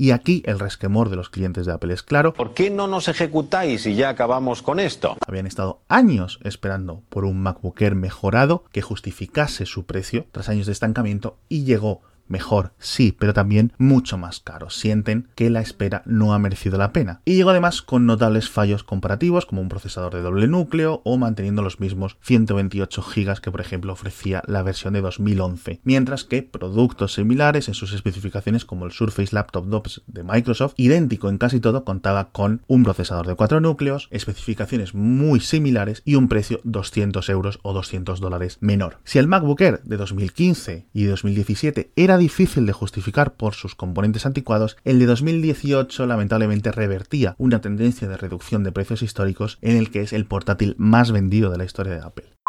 Y 0.00 0.12
aquí 0.12 0.42
el 0.46 0.58
resquemor 0.58 1.10
de 1.10 1.16
los 1.16 1.28
clientes 1.28 1.66
de 1.66 1.72
Apple 1.72 1.92
es 1.92 2.02
claro. 2.02 2.32
¿Por 2.32 2.54
qué 2.54 2.70
no 2.70 2.86
nos 2.86 3.08
ejecutáis 3.08 3.84
y 3.84 3.96
ya 3.96 4.08
acabamos 4.08 4.62
con 4.62 4.80
esto? 4.80 5.18
Habían 5.28 5.46
estado 5.46 5.82
años 5.88 6.40
esperando 6.42 7.02
por 7.10 7.26
un 7.26 7.42
MacBook 7.42 7.82
Air 7.82 7.96
mejorado 7.96 8.64
que 8.72 8.80
justificase 8.80 9.66
su 9.66 9.84
precio 9.84 10.24
tras 10.32 10.48
años 10.48 10.64
de 10.64 10.72
estancamiento 10.72 11.36
y 11.50 11.64
llegó 11.64 12.00
mejor, 12.30 12.72
sí, 12.78 13.14
pero 13.18 13.34
también 13.34 13.72
mucho 13.76 14.16
más 14.16 14.40
caro. 14.40 14.70
Sienten 14.70 15.28
que 15.34 15.50
la 15.50 15.60
espera 15.60 16.02
no 16.06 16.32
ha 16.32 16.38
merecido 16.38 16.78
la 16.78 16.92
pena. 16.92 17.20
Y 17.24 17.34
llegó 17.34 17.50
además 17.50 17.82
con 17.82 18.06
notables 18.06 18.48
fallos 18.48 18.84
comparativos, 18.84 19.46
como 19.46 19.60
un 19.60 19.68
procesador 19.68 20.14
de 20.14 20.22
doble 20.22 20.46
núcleo 20.46 21.02
o 21.04 21.18
manteniendo 21.18 21.62
los 21.62 21.80
mismos 21.80 22.16
128 22.22 23.02
GB 23.02 23.40
que, 23.40 23.50
por 23.50 23.60
ejemplo, 23.60 23.92
ofrecía 23.92 24.42
la 24.46 24.62
versión 24.62 24.94
de 24.94 25.00
2011. 25.00 25.80
Mientras 25.84 26.24
que 26.24 26.42
productos 26.42 27.14
similares 27.14 27.68
en 27.68 27.74
sus 27.74 27.92
especificaciones, 27.92 28.64
como 28.64 28.86
el 28.86 28.92
Surface 28.92 29.34
Laptop 29.34 29.66
2 29.66 30.04
de 30.06 30.22
Microsoft, 30.22 30.74
idéntico 30.76 31.28
en 31.28 31.38
casi 31.38 31.60
todo, 31.60 31.84
contaba 31.84 32.30
con 32.30 32.62
un 32.68 32.84
procesador 32.84 33.26
de 33.26 33.34
4 33.34 33.60
núcleos, 33.60 34.08
especificaciones 34.10 34.94
muy 34.94 35.40
similares 35.40 36.02
y 36.04 36.14
un 36.14 36.28
precio 36.28 36.60
200 36.64 37.28
euros 37.28 37.58
o 37.62 37.72
200 37.72 38.20
dólares 38.20 38.58
menor. 38.60 38.98
Si 39.04 39.18
el 39.18 39.26
MacBook 39.26 39.60
Air 39.60 39.82
de 39.82 39.96
2015 39.96 40.86
y 40.92 41.04
2017 41.04 41.92
era 41.96 42.16
difícil 42.20 42.66
de 42.66 42.72
justificar 42.72 43.34
por 43.34 43.54
sus 43.54 43.74
componentes 43.74 44.26
anticuados, 44.26 44.76
el 44.84 45.00
de 45.00 45.06
2018 45.06 46.06
lamentablemente 46.06 46.70
revertía 46.70 47.34
una 47.36 47.60
tendencia 47.60 48.06
de 48.06 48.16
reducción 48.16 48.62
de 48.62 48.70
precios 48.70 49.02
históricos 49.02 49.58
en 49.60 49.76
el 49.76 49.90
que 49.90 50.02
es 50.02 50.12
el 50.12 50.26
portátil 50.26 50.76
más 50.78 51.10
vendido 51.10 51.50
de 51.50 51.58
la 51.58 51.64
historia 51.64 51.94
de 51.94 52.02
Apple. 52.02 52.39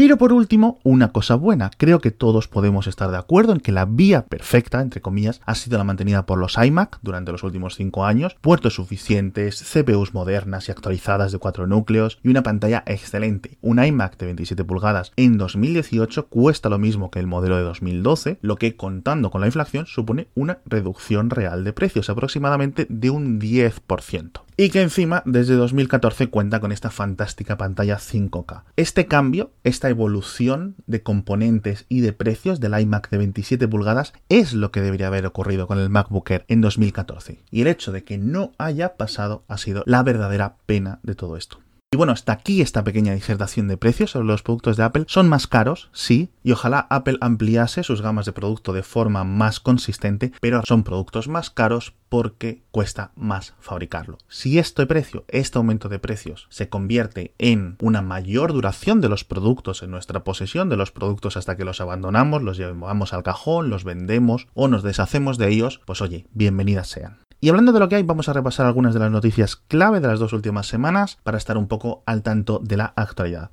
Pero 0.00 0.16
por 0.16 0.32
último, 0.32 0.80
una 0.82 1.12
cosa 1.12 1.34
buena. 1.34 1.70
Creo 1.76 2.00
que 2.00 2.10
todos 2.10 2.48
podemos 2.48 2.86
estar 2.86 3.10
de 3.10 3.18
acuerdo 3.18 3.52
en 3.52 3.60
que 3.60 3.70
la 3.70 3.84
vía 3.84 4.24
perfecta, 4.24 4.80
entre 4.80 5.02
comillas, 5.02 5.42
ha 5.44 5.54
sido 5.54 5.76
la 5.76 5.84
mantenida 5.84 6.24
por 6.24 6.38
los 6.38 6.56
iMac 6.56 7.00
durante 7.02 7.32
los 7.32 7.42
últimos 7.42 7.74
5 7.74 8.06
años, 8.06 8.34
puertos 8.40 8.76
suficientes, 8.76 9.62
CPUs 9.62 10.14
modernas 10.14 10.66
y 10.66 10.72
actualizadas 10.72 11.32
de 11.32 11.38
4 11.38 11.66
núcleos 11.66 12.18
y 12.22 12.30
una 12.30 12.42
pantalla 12.42 12.82
excelente. 12.86 13.58
Un 13.60 13.84
iMac 13.84 14.16
de 14.16 14.24
27 14.24 14.64
pulgadas 14.64 15.12
en 15.16 15.36
2018 15.36 16.28
cuesta 16.28 16.70
lo 16.70 16.78
mismo 16.78 17.10
que 17.10 17.18
el 17.18 17.26
modelo 17.26 17.58
de 17.58 17.64
2012, 17.64 18.38
lo 18.40 18.56
que 18.56 18.76
contando 18.76 19.30
con 19.30 19.42
la 19.42 19.48
inflación 19.48 19.84
supone 19.84 20.28
una 20.34 20.60
reducción 20.64 21.28
real 21.28 21.62
de 21.62 21.74
precios 21.74 22.08
aproximadamente 22.08 22.86
de 22.88 23.10
un 23.10 23.38
10% 23.38 24.40
y 24.56 24.70
que 24.70 24.82
encima 24.82 25.22
desde 25.26 25.54
2014 25.54 26.28
cuenta 26.28 26.60
con 26.60 26.72
esta 26.72 26.90
fantástica 26.90 27.56
pantalla 27.56 27.98
5K. 27.98 28.64
Este 28.76 29.06
cambio, 29.06 29.52
esta 29.64 29.88
evolución 29.88 30.76
de 30.86 31.02
componentes 31.02 31.86
y 31.88 32.00
de 32.00 32.12
precios 32.12 32.60
del 32.60 32.78
iMac 32.78 33.10
de 33.10 33.18
27 33.18 33.68
pulgadas 33.68 34.12
es 34.28 34.52
lo 34.52 34.70
que 34.70 34.80
debería 34.80 35.08
haber 35.08 35.26
ocurrido 35.26 35.66
con 35.66 35.78
el 35.78 35.90
MacBook 35.90 36.30
Air 36.30 36.44
en 36.48 36.60
2014. 36.60 37.42
Y 37.50 37.62
el 37.62 37.68
hecho 37.68 37.92
de 37.92 38.04
que 38.04 38.18
no 38.18 38.52
haya 38.58 38.96
pasado 38.96 39.44
ha 39.48 39.58
sido 39.58 39.82
la 39.86 40.02
verdadera 40.02 40.56
pena 40.66 41.00
de 41.02 41.14
todo 41.14 41.36
esto. 41.36 41.58
Y 41.92 41.96
bueno, 41.96 42.12
hasta 42.12 42.30
aquí 42.30 42.60
esta 42.60 42.84
pequeña 42.84 43.14
disertación 43.14 43.66
de 43.66 43.76
precios 43.76 44.12
sobre 44.12 44.28
los 44.28 44.44
productos 44.44 44.76
de 44.76 44.84
Apple. 44.84 45.06
Son 45.08 45.28
más 45.28 45.48
caros, 45.48 45.90
sí, 45.92 46.30
y 46.44 46.52
ojalá 46.52 46.86
Apple 46.88 47.18
ampliase 47.20 47.82
sus 47.82 48.00
gamas 48.00 48.26
de 48.26 48.32
producto 48.32 48.72
de 48.72 48.84
forma 48.84 49.24
más 49.24 49.58
consistente, 49.58 50.30
pero 50.40 50.62
son 50.64 50.84
productos 50.84 51.26
más 51.26 51.50
caros 51.50 51.92
porque 52.08 52.62
cuesta 52.70 53.10
más 53.16 53.54
fabricarlo. 53.58 54.18
Si 54.28 54.60
este 54.60 54.86
precio, 54.86 55.24
este 55.26 55.58
aumento 55.58 55.88
de 55.88 55.98
precios, 55.98 56.46
se 56.48 56.68
convierte 56.68 57.34
en 57.38 57.74
una 57.80 58.02
mayor 58.02 58.52
duración 58.52 59.00
de 59.00 59.08
los 59.08 59.24
productos 59.24 59.82
en 59.82 59.90
nuestra 59.90 60.22
posesión, 60.22 60.68
de 60.68 60.76
los 60.76 60.92
productos 60.92 61.36
hasta 61.36 61.56
que 61.56 61.64
los 61.64 61.80
abandonamos, 61.80 62.44
los 62.44 62.56
llevamos 62.56 63.12
al 63.12 63.24
cajón, 63.24 63.68
los 63.68 63.82
vendemos 63.82 64.46
o 64.54 64.68
nos 64.68 64.84
deshacemos 64.84 65.38
de 65.38 65.48
ellos, 65.48 65.80
pues 65.86 66.00
oye, 66.02 66.28
bienvenidas 66.34 66.86
sean. 66.86 67.18
Y 67.42 67.48
hablando 67.48 67.72
de 67.72 67.80
lo 67.80 67.88
que 67.88 67.96
hay, 67.96 68.02
vamos 68.02 68.28
a 68.28 68.34
repasar 68.34 68.66
algunas 68.66 68.92
de 68.92 69.00
las 69.00 69.10
noticias 69.10 69.56
clave 69.56 70.00
de 70.00 70.08
las 70.08 70.18
dos 70.18 70.34
últimas 70.34 70.66
semanas 70.66 71.18
para 71.22 71.38
estar 71.38 71.56
un 71.56 71.68
poco 71.68 72.02
al 72.04 72.22
tanto 72.22 72.60
de 72.62 72.76
la 72.76 72.92
actualidad. 72.96 73.50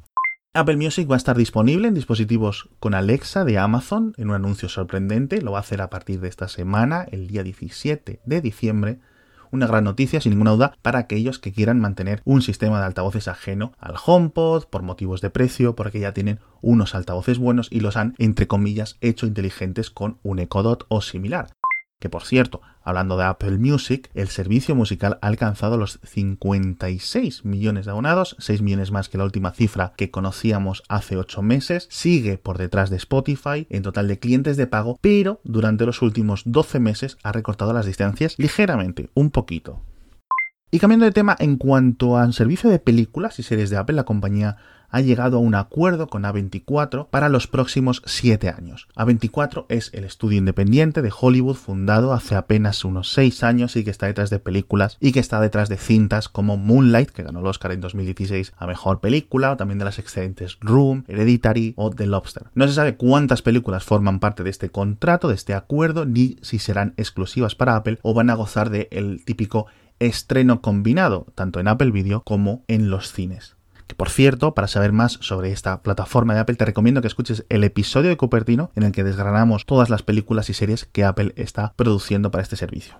Apple 0.53 0.75
Music 0.75 1.09
va 1.09 1.15
a 1.15 1.17
estar 1.17 1.37
disponible 1.37 1.87
en 1.87 1.93
dispositivos 1.93 2.69
con 2.81 2.93
Alexa 2.93 3.45
de 3.45 3.57
Amazon 3.57 4.13
en 4.17 4.29
un 4.29 4.35
anuncio 4.35 4.67
sorprendente. 4.67 5.41
Lo 5.41 5.53
va 5.53 5.59
a 5.59 5.61
hacer 5.61 5.81
a 5.81 5.89
partir 5.89 6.19
de 6.19 6.27
esta 6.27 6.49
semana, 6.49 7.05
el 7.11 7.27
día 7.27 7.43
17 7.43 8.19
de 8.25 8.41
diciembre. 8.41 8.99
Una 9.51 9.67
gran 9.67 9.85
noticia, 9.85 10.19
sin 10.19 10.31
ninguna 10.31 10.51
duda, 10.51 10.73
para 10.81 10.99
aquellos 10.99 11.39
que 11.39 11.53
quieran 11.53 11.79
mantener 11.79 12.21
un 12.25 12.41
sistema 12.41 12.79
de 12.79 12.87
altavoces 12.87 13.29
ajeno 13.29 13.71
al 13.79 13.95
HomePod 14.03 14.65
por 14.65 14.83
motivos 14.83 15.21
de 15.21 15.29
precio, 15.29 15.77
porque 15.77 16.01
ya 16.01 16.13
tienen 16.13 16.39
unos 16.61 16.93
altavoces 16.93 17.37
buenos 17.37 17.69
y 17.71 17.79
los 17.79 17.95
han, 17.95 18.15
entre 18.17 18.47
comillas, 18.47 18.97
hecho 18.99 19.25
inteligentes 19.25 19.89
con 19.91 20.17
un 20.23 20.39
Echo 20.39 20.63
Dot 20.63 20.85
o 20.89 21.01
similar. 21.01 21.47
Que 21.99 22.09
por 22.09 22.23
cierto, 22.25 22.61
hablando 22.83 23.17
de 23.17 23.23
Apple 23.23 23.57
Music, 23.57 24.11
el 24.13 24.27
servicio 24.27 24.75
musical 24.75 25.17
ha 25.21 25.27
alcanzado 25.27 25.77
los 25.77 25.99
56 26.03 27.43
millones 27.43 27.85
de 27.85 27.91
abonados, 27.91 28.35
6 28.37 28.61
millones 28.61 28.91
más 28.91 29.09
que 29.09 29.17
la 29.17 29.23
última 29.23 29.51
cifra 29.51 29.93
que 29.97 30.11
conocíamos 30.11 30.83
hace 30.89 31.17
8 31.17 31.41
meses, 31.41 31.87
sigue 31.89 32.37
por 32.37 32.59
detrás 32.59 32.91
de 32.91 32.97
Spotify 32.97 33.65
en 33.71 33.81
total 33.81 34.07
de 34.07 34.19
clientes 34.19 34.57
de 34.57 34.67
pago, 34.67 34.99
pero 35.01 35.41
durante 35.43 35.87
los 35.87 36.03
últimos 36.03 36.43
12 36.45 36.79
meses 36.79 37.17
ha 37.23 37.31
recortado 37.31 37.73
las 37.73 37.87
distancias 37.87 38.35
ligeramente, 38.37 39.09
un 39.15 39.31
poquito. 39.31 39.81
Y 40.69 40.79
cambiando 40.79 41.05
de 41.05 41.13
tema, 41.13 41.33
en 41.39 41.55
cuanto 41.55 42.17
al 42.17 42.33
servicio 42.33 42.69
de 42.69 42.79
películas 42.79 43.39
y 43.39 43.43
series 43.43 43.69
de 43.69 43.77
Apple, 43.77 43.95
la 43.95 44.03
compañía 44.03 44.57
ha 44.89 44.99
llegado 44.99 45.37
a 45.37 45.39
un 45.39 45.55
acuerdo 45.55 46.07
con 46.07 46.23
A24 46.23 47.07
para 47.09 47.29
los 47.29 47.47
próximos 47.47 48.01
7 48.05 48.49
años. 48.49 48.87
A24 48.95 49.65
es 49.69 49.91
el 49.93 50.03
estudio 50.03 50.37
independiente 50.37 51.01
de 51.01 51.11
Hollywood 51.17 51.55
fundado 51.55 52.13
hace 52.13 52.35
apenas 52.35 52.83
unos 52.83 53.11
6 53.13 53.43
años 53.43 53.75
y 53.77 53.85
que 53.85 53.91
está 53.91 54.07
detrás 54.07 54.29
de 54.29 54.39
películas 54.39 54.97
y 54.99 55.13
que 55.13 55.19
está 55.19 55.39
detrás 55.39 55.69
de 55.69 55.77
cintas 55.77 56.27
como 56.27 56.57
Moonlight, 56.57 57.11
que 57.11 57.23
ganó 57.23 57.39
el 57.39 57.47
Oscar 57.47 57.71
en 57.71 57.81
2016 57.81 58.53
a 58.57 58.67
Mejor 58.67 58.99
Película, 58.99 59.53
o 59.53 59.57
también 59.57 59.79
de 59.79 59.85
las 59.85 59.99
excelentes 59.99 60.57
Room, 60.59 61.05
Hereditary 61.07 61.73
o 61.77 61.91
The 61.91 62.07
Lobster. 62.07 62.47
No 62.55 62.67
se 62.67 62.73
sabe 62.73 62.97
cuántas 62.97 63.41
películas 63.41 63.83
forman 63.85 64.19
parte 64.19 64.43
de 64.43 64.49
este 64.49 64.69
contrato, 64.69 65.29
de 65.29 65.35
este 65.35 65.53
acuerdo, 65.53 66.05
ni 66.05 66.37
si 66.41 66.59
serán 66.59 66.93
exclusivas 66.97 67.55
para 67.55 67.75
Apple 67.75 67.99
o 68.01 68.13
van 68.13 68.29
a 68.29 68.35
gozar 68.35 68.69
del 68.69 69.23
típico 69.25 69.67
estreno 69.99 70.61
combinado, 70.61 71.27
tanto 71.35 71.59
en 71.59 71.67
Apple 71.67 71.91
Video 71.91 72.21
como 72.21 72.63
en 72.67 72.89
los 72.89 73.11
cines. 73.11 73.55
Que 73.87 73.95
por 73.95 74.09
cierto, 74.09 74.53
para 74.53 74.67
saber 74.67 74.91
más 74.91 75.13
sobre 75.21 75.51
esta 75.51 75.81
plataforma 75.81 76.33
de 76.33 76.41
Apple, 76.41 76.55
te 76.55 76.65
recomiendo 76.65 77.01
que 77.01 77.07
escuches 77.07 77.45
el 77.49 77.63
episodio 77.63 78.09
de 78.09 78.17
Cupertino 78.17 78.69
en 78.75 78.83
el 78.83 78.91
que 78.91 79.03
desgranamos 79.03 79.65
todas 79.65 79.89
las 79.89 80.03
películas 80.03 80.49
y 80.49 80.53
series 80.53 80.85
que 80.85 81.05
Apple 81.05 81.33
está 81.37 81.73
produciendo 81.77 82.29
para 82.29 82.43
este 82.43 82.57
servicio. 82.57 82.97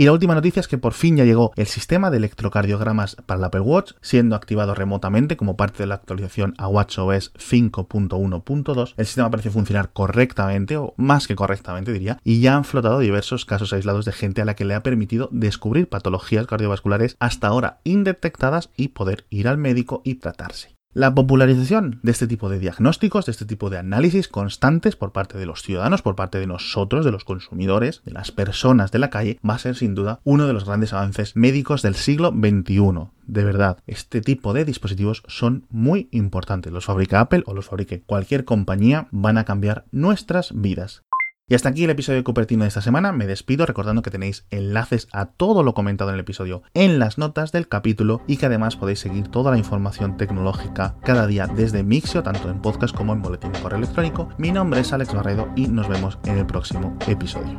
Y 0.00 0.06
la 0.06 0.12
última 0.12 0.34
noticia 0.34 0.60
es 0.60 0.66
que 0.66 0.78
por 0.78 0.94
fin 0.94 1.18
ya 1.18 1.26
llegó 1.26 1.52
el 1.56 1.66
sistema 1.66 2.10
de 2.10 2.16
electrocardiogramas 2.16 3.16
para 3.26 3.36
el 3.36 3.44
Apple 3.44 3.60
Watch, 3.60 3.92
siendo 4.00 4.34
activado 4.34 4.74
remotamente 4.74 5.36
como 5.36 5.58
parte 5.58 5.82
de 5.82 5.88
la 5.88 5.96
actualización 5.96 6.54
a 6.56 6.68
WatchOS 6.68 7.34
5.1.2. 7.34 8.94
El 8.96 9.04
sistema 9.04 9.30
parece 9.30 9.50
funcionar 9.50 9.92
correctamente, 9.92 10.78
o 10.78 10.94
más 10.96 11.28
que 11.28 11.36
correctamente 11.36 11.92
diría, 11.92 12.18
y 12.24 12.40
ya 12.40 12.56
han 12.56 12.64
flotado 12.64 12.98
diversos 12.98 13.44
casos 13.44 13.74
aislados 13.74 14.06
de 14.06 14.12
gente 14.12 14.40
a 14.40 14.46
la 14.46 14.56
que 14.56 14.64
le 14.64 14.74
ha 14.74 14.82
permitido 14.82 15.28
descubrir 15.32 15.86
patologías 15.86 16.46
cardiovasculares 16.46 17.18
hasta 17.20 17.48
ahora 17.48 17.80
indetectadas 17.84 18.70
y 18.78 18.88
poder 18.88 19.26
ir 19.28 19.48
al 19.48 19.58
médico 19.58 20.00
y 20.02 20.14
tratarse. 20.14 20.79
La 20.92 21.14
popularización 21.14 22.00
de 22.02 22.10
este 22.10 22.26
tipo 22.26 22.48
de 22.48 22.58
diagnósticos, 22.58 23.26
de 23.26 23.30
este 23.30 23.44
tipo 23.44 23.70
de 23.70 23.78
análisis 23.78 24.26
constantes 24.26 24.96
por 24.96 25.12
parte 25.12 25.38
de 25.38 25.46
los 25.46 25.62
ciudadanos, 25.62 26.02
por 26.02 26.16
parte 26.16 26.40
de 26.40 26.48
nosotros, 26.48 27.04
de 27.04 27.12
los 27.12 27.22
consumidores, 27.22 28.02
de 28.04 28.10
las 28.10 28.32
personas 28.32 28.90
de 28.90 28.98
la 28.98 29.08
calle, 29.08 29.38
va 29.48 29.54
a 29.54 29.58
ser 29.60 29.76
sin 29.76 29.94
duda 29.94 30.18
uno 30.24 30.48
de 30.48 30.52
los 30.52 30.64
grandes 30.64 30.92
avances 30.92 31.36
médicos 31.36 31.82
del 31.82 31.94
siglo 31.94 32.30
XXI. 32.32 33.08
De 33.28 33.44
verdad, 33.44 33.78
este 33.86 34.20
tipo 34.20 34.52
de 34.52 34.64
dispositivos 34.64 35.22
son 35.28 35.64
muy 35.70 36.08
importantes. 36.10 36.72
Los 36.72 36.86
fabrica 36.86 37.20
Apple 37.20 37.44
o 37.46 37.54
los 37.54 37.66
fabrique 37.66 38.02
cualquier 38.02 38.44
compañía, 38.44 39.06
van 39.12 39.38
a 39.38 39.44
cambiar 39.44 39.84
nuestras 39.92 40.52
vidas. 40.56 41.04
Y 41.50 41.54
hasta 41.56 41.68
aquí 41.68 41.82
el 41.82 41.90
episodio 41.90 42.18
de 42.18 42.22
Cupertino 42.22 42.62
de 42.62 42.68
esta 42.68 42.80
semana. 42.80 43.10
Me 43.10 43.26
despido 43.26 43.66
recordando 43.66 44.02
que 44.02 44.12
tenéis 44.12 44.46
enlaces 44.50 45.08
a 45.10 45.26
todo 45.26 45.64
lo 45.64 45.74
comentado 45.74 46.10
en 46.10 46.14
el 46.14 46.20
episodio 46.20 46.62
en 46.74 47.00
las 47.00 47.18
notas 47.18 47.50
del 47.50 47.66
capítulo 47.66 48.22
y 48.28 48.36
que 48.36 48.46
además 48.46 48.76
podéis 48.76 49.00
seguir 49.00 49.26
toda 49.26 49.50
la 49.50 49.58
información 49.58 50.16
tecnológica 50.16 50.94
cada 51.02 51.26
día 51.26 51.48
desde 51.48 51.82
Mixio, 51.82 52.22
tanto 52.22 52.48
en 52.50 52.62
podcast 52.62 52.94
como 52.94 53.14
en 53.14 53.22
boletín 53.22 53.50
de 53.50 53.58
correo 53.58 53.78
electrónico. 53.78 54.28
Mi 54.38 54.52
nombre 54.52 54.78
es 54.78 54.92
Alex 54.92 55.12
Barredo 55.12 55.48
y 55.56 55.66
nos 55.66 55.88
vemos 55.88 56.20
en 56.24 56.38
el 56.38 56.46
próximo 56.46 56.96
episodio. 57.08 57.58